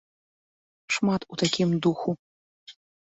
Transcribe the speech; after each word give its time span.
Шмат 0.95 1.21
у 1.35 1.39
такім 1.41 1.69
духу. 1.87 2.09